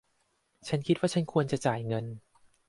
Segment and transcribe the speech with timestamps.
[0.67, 2.05] ฉันคิดว่าฉันควรจะจ่ายเงิน